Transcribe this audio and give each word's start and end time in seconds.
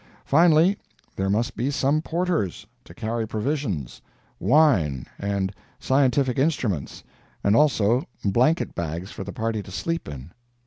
Finally, 0.25 0.79
there 1.15 1.29
must 1.29 1.55
be 1.55 1.69
some 1.69 2.01
porters, 2.01 2.65
to 2.83 2.91
carry 2.91 3.27
provisions, 3.27 4.01
wine 4.39 5.05
and 5.19 5.53
scientific 5.79 6.39
instruments, 6.39 7.03
and 7.43 7.55
also 7.55 8.07
blanket 8.25 8.73
bags 8.73 9.11
for 9.11 9.23
the 9.23 9.31
party 9.31 9.61
to 9.61 9.69
sleep 9.69 10.07
in. 10.09 10.31